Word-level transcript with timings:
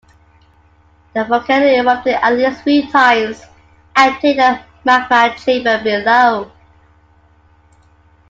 The 1.13 1.25
volcano 1.25 1.63
erupted 1.67 2.15
at 2.15 2.33
least 2.33 2.63
three 2.63 2.89
times, 2.89 3.43
emptying 3.95 4.37
the 4.37 4.59
magma 4.83 5.35
chamber 5.37 5.79
below. 5.83 6.51